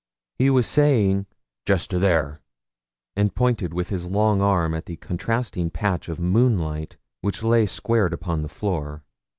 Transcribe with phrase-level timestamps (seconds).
[0.39, 1.27] He was saying
[1.63, 2.41] 'just to there,'
[3.15, 8.11] and pointing with his long arm at that contracting patch of moonlight which lay squared
[8.11, 9.03] upon the floor.